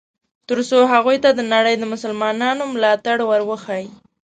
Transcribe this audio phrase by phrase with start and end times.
[0.47, 3.85] ترڅو هغوی ته د نړۍ د مسلمانانو ملاتړ ور وښیي.